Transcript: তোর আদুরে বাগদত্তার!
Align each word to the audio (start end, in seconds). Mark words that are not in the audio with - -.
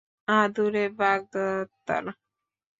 তোর 0.27 0.35
আদুরে 0.37 0.83
বাগদত্তার! 0.99 2.05